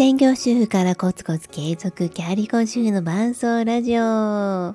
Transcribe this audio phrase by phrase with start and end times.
[0.00, 4.00] 専業主婦からコツコツ継続キャリコ主婦の伴奏ラジオ。
[4.00, 4.74] おは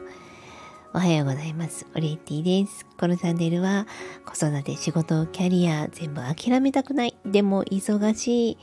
[1.11, 1.87] ようございます。
[1.95, 2.85] オリエティです。
[2.95, 3.87] このチャンネルは
[4.23, 7.17] 子育て、仕事、キャリア全部諦めたくない。
[7.25, 8.57] でも忙しい。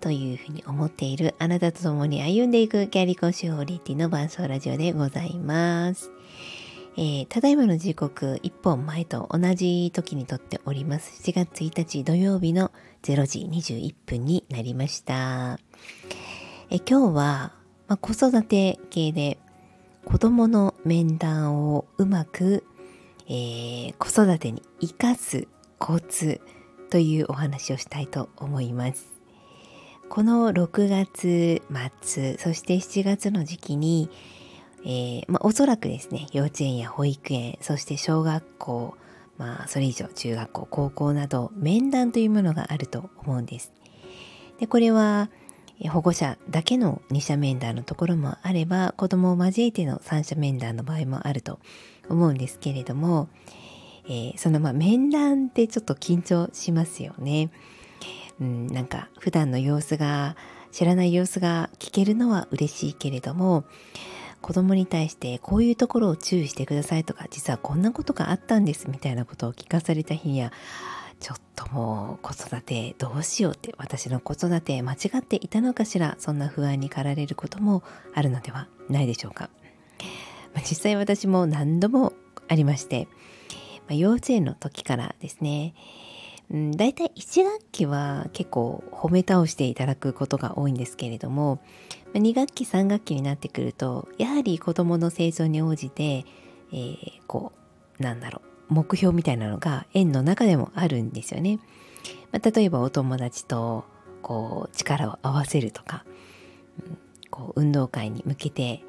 [0.00, 6.10] というふうに思っているあなたと共に歩んでいくキャリコ主婦オリエティの伴奏ラジオでございます。
[6.96, 11.22] えー、ただいまの時刻1本前と同じ時にとっております。
[11.22, 12.70] 7月1日土曜日の
[13.02, 15.58] 0時21分になりました。
[16.70, 17.52] え今日は、
[17.88, 19.38] まあ、子育て系で
[20.04, 22.64] 子供の面談をうまく、
[23.26, 26.40] えー、子育てに生かすコツ
[26.90, 29.12] というお話をしたいと思います。
[30.10, 31.62] この6月
[32.02, 34.10] 末、そして7月の時期に、
[34.84, 38.96] えー、まあ、おそらくですね、幼稚園や保育園、そして小学校、
[39.38, 43.72] まあ、それ以上中学校、高校など面談というものがあると思うんです。
[44.58, 45.30] で、これは
[45.90, 51.58] 保護者だけの二者面談のところもあれば、子供を交えての三者面談の場合もあると
[52.08, 53.28] 思うんですけれども、
[54.06, 57.50] えー、そのまあ面談ってちょっと緊張しますよね。
[58.40, 60.36] うん、なんか普段の様子が
[60.72, 63.64] 知らない様子が聞けるのは嬉しいけれども
[64.42, 70.52] 子供に対してこういうところを注意してくださいとか実はこんなことがあったんですみたいなことを聞かされた日には
[71.20, 79.48] ちょっともう子育てどうしようって私の子育て間違っていたのかしらそんな不安に駆られることもあるのではないでしょうか、
[80.52, 82.12] まあ、実際私も何度も
[82.48, 83.06] ありまして、
[83.86, 85.74] まあ、幼稚園の時からですね
[86.50, 91.60] うん、大体1学期は結構褒め倒していただくことが多いんですけれども
[92.18, 96.24] 2学期3学期になってくるとやはり子どもの成長に応じて、
[96.72, 96.96] えー、
[97.26, 97.52] こ
[97.98, 101.58] うなんだろう目標みたいなのが園の中でもあるんですよね。
[102.32, 103.84] まあ、例えばお友達と
[104.22, 106.04] こう力を合わせるとか、
[106.80, 106.98] うん、
[107.30, 108.82] こう運動会に向けて、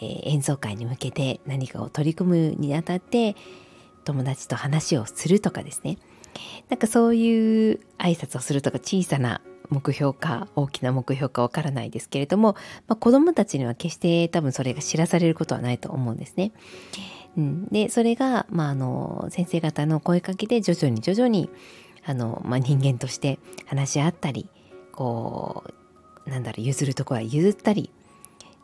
[0.00, 3.36] ー、演奏会に向けて何かを取り組むにあたって
[4.04, 5.98] 友達と話をするとかですね
[6.68, 9.40] なんかそういう挨拶をするとか小さな
[9.70, 12.54] 目標か大きな目標かわからないですけれども、
[12.86, 16.52] まあ、子供たちには決して多分それが知らされることはないと思うんですね。
[17.36, 21.50] うん、でそれが、まあ、あの先生方の声かけで徐々に徐々に
[22.04, 24.48] あの、まあ、人間として話し合ったり
[24.92, 25.64] こ
[26.26, 27.90] うなんだろう譲るところは譲ったり、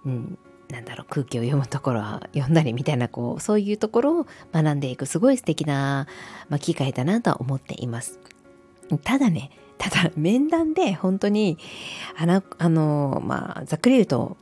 [0.06, 0.38] うん、
[0.70, 6.06] なんだろう空気を読むところは読んだりみたいなこうそういうところを学んでいくすごい素敵な、
[6.48, 8.19] まあ、機会だなとは思っています。
[9.04, 9.50] ただね
[9.82, 11.59] ただ面談で本当に
[12.16, 14.37] あのあのまあざっくり言うと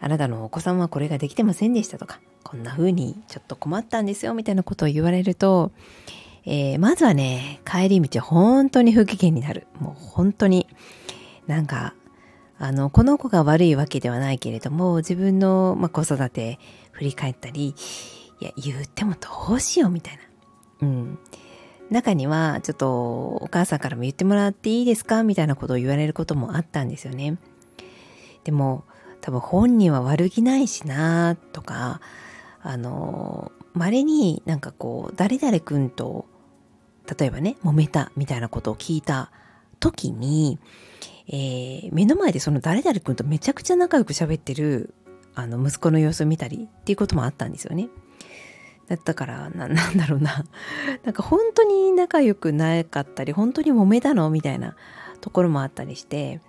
[0.00, 5.72] あなたのお子さんはこれができてませんでしたとかこんな風にちょっと困ったんですよみたいなことを言われると、
[6.44, 10.68] えー、まずはね帰り道本当に不機嫌になるもう本当に
[11.48, 11.94] なんか
[12.60, 16.58] あの、この子が悪いわけではないけれども、自分の、まあ、子育て
[16.90, 17.74] 振り返ったり、
[18.40, 20.22] いや、言ってもどうしようみたいな。
[20.88, 21.18] うん。
[21.90, 22.90] 中には、ちょっと
[23.36, 27.38] お母さんからも言ってもらっていいですかみたいなことを言われることもあったんですよね。
[28.44, 28.84] でも、
[29.20, 32.00] 多分本人は悪気ないしなとか、
[32.62, 36.26] あの、稀になんかこう、誰々君と、
[37.18, 39.30] 例えばね、揉めたみたいなことを聞いた
[39.80, 40.58] 時に、
[41.28, 44.94] えー、目の前でその誰々君とめちゃくちゃ仲良く喋ってる
[45.34, 47.88] あの息子の様子を見たりっていうこともあったんですよね。
[48.88, 50.44] だったからな、なんだろうな。
[51.04, 54.76] なんか本当に仲良くなかったり、本当に揉めたのみたいな
[55.20, 56.40] ところもあったりして、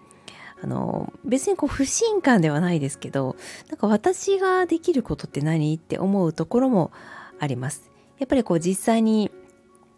[0.61, 3.35] あの、別にこう不信感ではないですけど、
[3.69, 6.91] なんか私ができることって何って思うところも
[7.39, 7.89] あります。
[8.19, 9.31] やっぱりこう実際に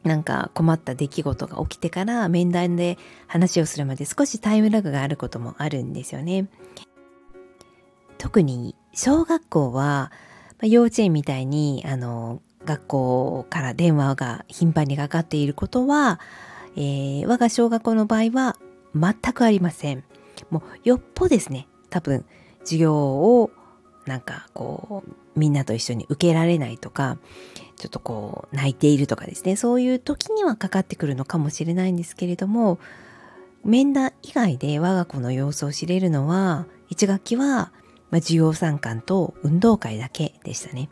[0.04, 2.98] なんか困った出来事が起きてから面談で
[3.28, 6.48] 話をするまで少しタイムラグがあることもあるんですよね。
[8.18, 10.12] 特に小学校は、
[10.62, 16.20] ま幼稚園みたいにあの学校から電話が頻繁にかかっていることは、
[16.76, 18.58] えー、我が小学校の場合は
[18.96, 20.04] 全くありません。
[20.50, 22.26] もうよっぽですね多分
[22.60, 23.52] 授業を
[24.06, 27.18] なんかこうみんなと一緒に受けられないとか
[27.78, 32.80] ちょっとこう泣いているとかですねそういう時にはかかってくるのかもしれないんですけれども
[33.64, 37.72] 面談以外で我が子の様子を知れるのは1学期は、
[38.12, 40.90] まあ、授業参観と運動会だけでしたね。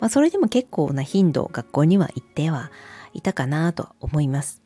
[0.00, 2.70] まあ、それでも結構な頻度学校には行っては
[3.12, 4.62] いたかなと思います。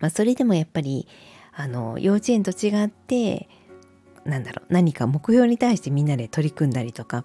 [0.00, 1.06] まあ、それでもやっぱり
[1.52, 3.48] あの幼稚園と違って
[4.24, 7.24] なんだろう何か目標に対してみんなで取り組んだりとか、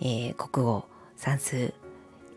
[0.00, 0.84] えー、国語
[1.16, 1.72] 算数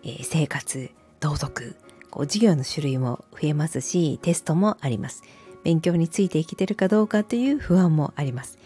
[0.06, 1.76] えー、生活、道徳、
[2.12, 5.24] こう授業の種類も増えますし、テストもあります。
[5.64, 8.60] 勉強についていけてるかどうかという不安もあります。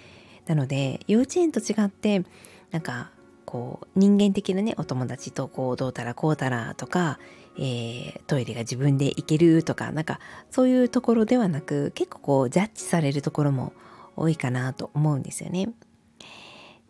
[0.49, 2.23] なので幼稚園と違って
[2.71, 3.11] なんか
[3.45, 7.19] こう人間的なねお友達とこうどうたらこうたらとか、
[7.55, 10.19] えー、トイレが自分で行けるとかなんか
[10.49, 13.73] そういうところではなく結構こうジャッジされるところも
[14.15, 15.69] 多いかなと思うんですよね。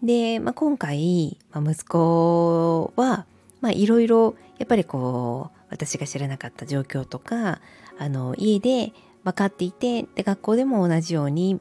[0.02, 3.26] で、まあ、今回、まあ、息子は
[3.74, 7.60] いろいろやっぱりこう私が知らなかった状況とか
[7.98, 8.94] あの家で
[9.26, 11.60] 分かっていてで学校でも同じように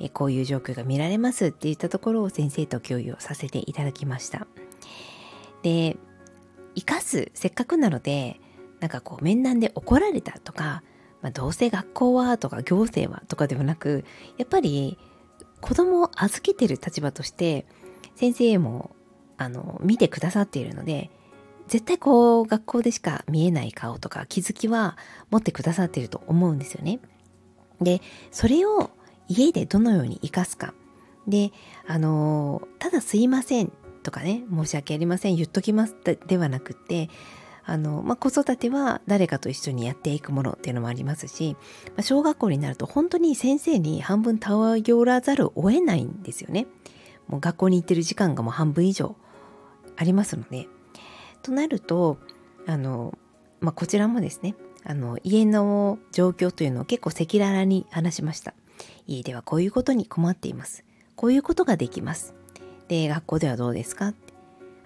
[0.00, 4.46] えこういう状況が見られますっていったところを先生と共有をさせていただきました。
[5.62, 5.96] で
[6.74, 8.40] 生かすせっかくなので
[8.80, 10.82] なんかこう面談で怒られたとか、
[11.20, 14.04] まあ、どうせ学校はとか行政はとかではなく
[14.38, 14.98] やっぱり
[15.60, 17.66] 子供を預けてる立場として
[18.16, 18.96] 先生も
[19.36, 21.10] あの見てくださっているので
[21.68, 24.96] 絶対こう学校でしか見えない顔とか気づきは
[25.30, 27.00] 持ってくださっていると思うんですよね。
[27.80, 28.00] で
[28.30, 28.90] それを
[29.30, 30.74] 家でどのように生かすか。
[31.28, 31.52] で、
[31.86, 33.72] あの、ただすいません
[34.02, 35.96] とかね、申し訳ありません、言っときます
[36.26, 37.08] ではなくって、
[37.64, 41.56] あの、まあ、子育ては誰かと一緒にやっていくものっていうのもありますし、
[41.88, 46.66] まあ、小学校になると本当に先生に半分頼らざるを得ないんですよね。
[47.28, 49.14] もう学校に行ってる時間がもう半分以上
[49.96, 50.66] ありますので。
[51.42, 52.18] となると、
[52.66, 53.16] あの、
[53.60, 58.54] まあ、こちらもですね、あの、家の状況というのを結構赤裸々に話しました。
[59.06, 60.84] 家ではこういうことに困っています。
[61.16, 62.34] こういうことができます。
[62.88, 64.14] で、学校ではどうですか？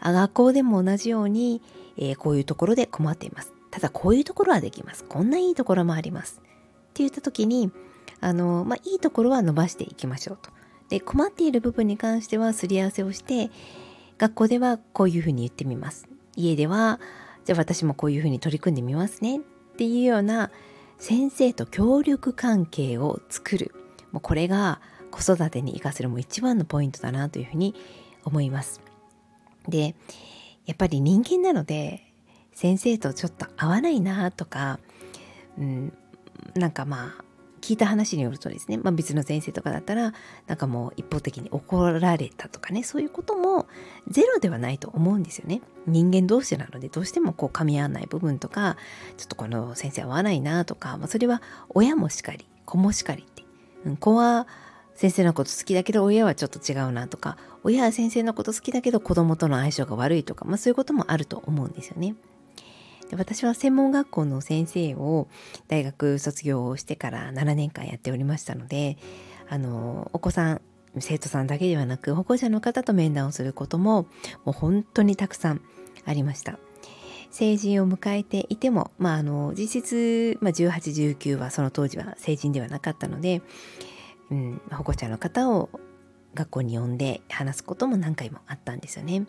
[0.00, 1.62] あ学校でも同じように、
[1.96, 3.52] えー、こういうところで困っています。
[3.70, 5.04] ただこういうところはできます。
[5.04, 6.40] こんないいところもあります。
[6.40, 6.42] っ
[6.94, 7.70] て言った時に、
[8.20, 10.50] あの、まあ、いいところは伸ばしていきましょうと。
[10.88, 13.50] で、困っている部分に関してはすり合わせをして、
[14.18, 16.06] 学校ではこういうふうに言ってみます。
[16.36, 17.00] 家では、
[17.44, 19.38] じゃあ私もこういうふうに取り組んでみますね。
[19.38, 19.40] っ
[19.76, 20.50] ていうような
[20.98, 23.74] 先生と協力関係を作る。
[24.14, 24.80] もうこれが
[25.10, 27.74] 子育てに生かせるもう一番のポイントだなというふうに
[28.24, 28.80] 思います。
[29.68, 29.96] で、
[30.66, 32.12] やっぱり人間なので
[32.52, 34.78] 先生とちょっと合わないなとか、
[35.58, 35.92] うん、
[36.54, 37.24] なんかまあ
[37.60, 40.12] 聞いた話によるとですね、まあ、別の先生とかだったら
[40.46, 43.66] なんかもう一方的に怒られたとかねそういうことも
[44.06, 48.76] ゼロではないと思うんですよね人間同士なのでどうしてもこう噛み合わない部分とか
[49.16, 51.40] ちょっとこの先生合わないなとか、まあ、それは
[51.70, 53.43] 親もしかり子もしかりって
[53.98, 54.46] 子は
[54.94, 62.14] 先生のこと好きだけど親はちょっと違うなとか親は先生のこと好きだけど子供との相性が悪いとか、まあ、そういうこともあると思うんですよね。
[63.10, 65.28] で私は専門学校の先生を
[65.68, 68.96] 大学卒業してから7年間やっておりましたので
[69.48, 70.60] あのお子さん
[70.98, 74.06] 生徒さんだけではなく保護者の方と面談をすることも
[74.44, 75.60] もう本当にたくさん
[76.06, 76.58] ありました。
[77.34, 83.42] 成人を迎えていても、まあ、あの実質、まあ、1819はその当時は成人ではなかったので、
[84.30, 85.68] うん、保護者の方を
[86.34, 89.26] 学校に呼んで話すことも何回もあったんですよね。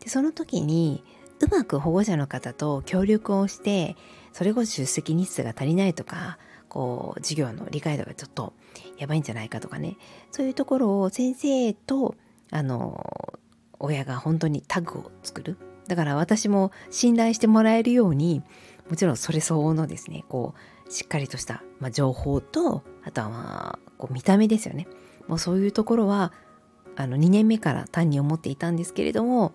[0.00, 1.02] でその時に
[1.40, 3.96] うまく保護者の方と協力をして
[4.34, 6.36] それこそ出席日数が足りないとか
[6.68, 8.52] こう授業の理解度がちょっと
[8.98, 9.96] やばいんじゃないかとかね
[10.30, 12.14] そういうところを先生と
[12.50, 13.32] あの
[13.78, 15.56] 親が本当にタッグを作る
[15.88, 18.42] だから私も信頼してもらえるように
[18.88, 20.54] もちろんそれ相応のですねこ
[20.88, 24.86] うしっかりとした、まあ、情報とあとはまあこう見た目ですよね。
[25.26, 26.32] もうそういうところは
[26.94, 29.54] あの2年目から単に思っていたんですけれども、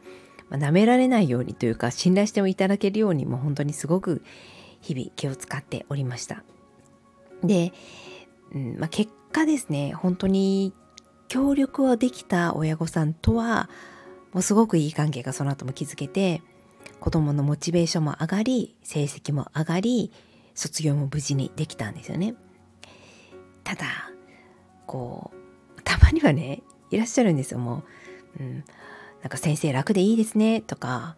[0.50, 4.24] まあ、舐められないようにというか信頼してもいただけるようにもう本当にすごく
[4.82, 6.44] 日々気を使っておりました。
[7.44, 7.72] で、
[8.53, 10.74] うんまあ、結果ですね本当に
[11.27, 13.70] 協力はできた親御さんとは
[14.34, 16.42] もうすごくいい関係がその後も築けて
[17.00, 20.12] 子供のモチベーションも上がり成績も上がり
[20.56, 22.36] 卒業も無事にできたんですよね。
[23.64, 23.86] ただ
[24.86, 25.32] こ
[25.78, 27.84] うたまにはねいらっしゃるんですよも
[28.40, 28.64] う、うん、
[29.22, 31.16] なんか先生楽でいいですねとか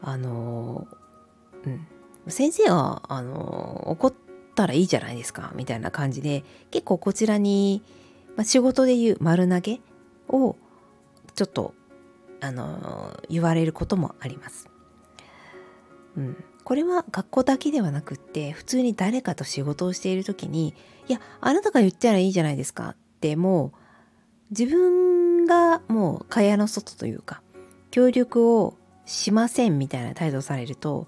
[0.00, 0.86] あの
[1.64, 1.86] うん。
[2.28, 4.14] 先生はあの怒っ
[4.54, 7.82] たらいいじゃないですかみたいな感じで結構こちらに、
[8.36, 9.80] まあ、仕事でいう丸投げ
[10.28, 10.56] を
[11.34, 11.74] ちょっと
[12.42, 14.68] あの言われることもあります。
[16.16, 20.74] うん、これは学校だけではなくって普通に誰かと仕事をしている時に
[21.08, 23.78] 「いやあなたが言ったらいいじゃないですか」ってもう
[24.50, 27.42] 自分がもう蚊帳の外というか
[27.90, 31.06] 協力をしませんみたいな態度をされると、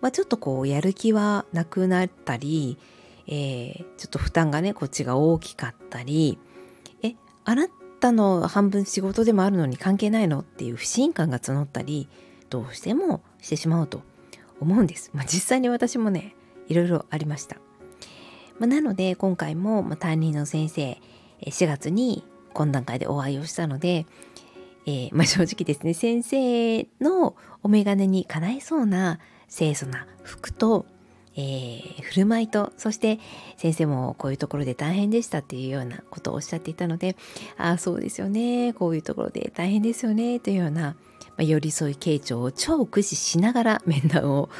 [0.00, 2.78] まあ、ちょっとこうやる気はなくなったり、
[3.26, 6.38] えー、ちょっと負担がねこっちが大きかったり
[7.02, 12.08] えあなたの半分仕事でもあるのに関係ないのっていう不信感が募ったり
[12.50, 14.02] どうしてもしてしまうと
[14.60, 15.10] 思うんです。
[15.14, 16.34] まあ、実際に私もね
[16.68, 17.56] いろいろありました。
[18.58, 20.98] まあ、なので今回も、担任の先生
[21.42, 22.24] 4月に
[22.54, 24.06] 懇談会でお会いをしたので、
[24.86, 30.86] えー、まあ、正直ですね先生のお眼鏡にかないそうな清楚な服と、
[31.40, 33.20] えー、振る舞いとそして
[33.56, 37.16] 先生もこういうところで大変でしたっていうようなことをおっしゃっていたので
[37.56, 40.96] ああそうですよねこういうところで大変ですよねというような、ま
[41.38, 44.50] あ、寄り添い傾聴を超駆使しながら 面談を、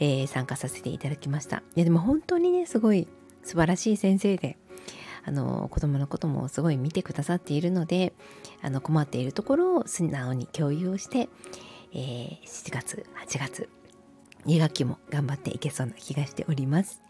[0.00, 1.62] えー、参加させていただきました。
[1.76, 3.06] いやでも本当にねすごい
[3.44, 4.58] 素晴らしい先生で
[5.24, 8.12] あの子供のこともすごい見てくださっているので
[8.62, 11.28] あの困っているところを素直に共有をして、
[11.92, 13.68] えー、7月8月
[14.46, 17.02] 2学期も頑張っていけそうな気がしております。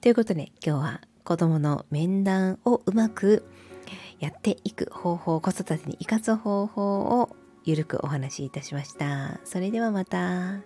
[0.00, 3.44] ということで今日は子供の面談をうまく
[4.18, 9.40] やっていく方法子育てに生かす方法をゆるくお話しいたしました。
[9.44, 10.60] それではまた。